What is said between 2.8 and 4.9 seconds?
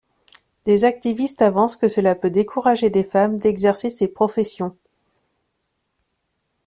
des femmes d'exercer ces professions.